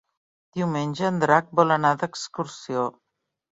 Diumenge 0.59 1.03
en 1.09 1.19
Drac 1.25 1.53
vol 1.61 1.75
anar 1.77 1.93
d'excursió. 2.01 2.89